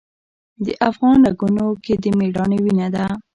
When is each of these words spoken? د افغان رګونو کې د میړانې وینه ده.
د 0.65 0.67
افغان 0.89 1.17
رګونو 1.27 1.67
کې 1.83 1.93
د 2.01 2.05
میړانې 2.17 2.57
وینه 2.63 2.87
ده. 2.95 3.05